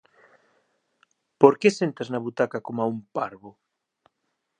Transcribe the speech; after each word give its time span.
Por 1.39 1.53
que 1.59 1.69
sentas 1.79 2.07
na 2.09 2.23
butaca 2.25 2.63
coma 2.65 2.89
un 2.93 2.97
parvo? 3.17 3.49